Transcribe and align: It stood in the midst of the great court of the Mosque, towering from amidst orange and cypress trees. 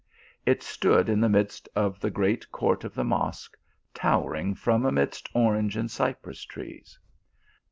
It 0.47 0.63
stood 0.63 1.09
in 1.09 1.21
the 1.21 1.29
midst 1.29 1.69
of 1.75 1.99
the 1.99 2.09
great 2.09 2.51
court 2.51 2.83
of 2.83 2.95
the 2.95 3.03
Mosque, 3.03 3.55
towering 3.93 4.55
from 4.55 4.83
amidst 4.83 5.29
orange 5.35 5.77
and 5.77 5.91
cypress 5.91 6.41
trees. 6.43 6.97